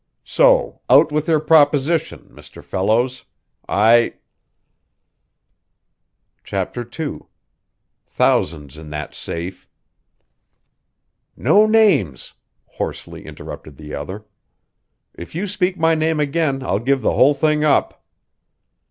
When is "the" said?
13.77-13.93, 17.03-17.13